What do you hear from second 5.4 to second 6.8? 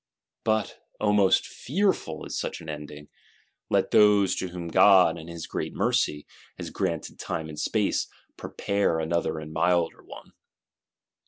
great mercy, has